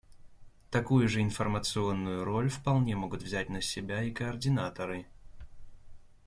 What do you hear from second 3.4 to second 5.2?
на себя и координаторы.